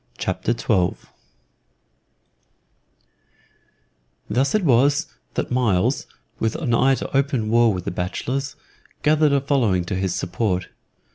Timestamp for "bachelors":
7.91-8.55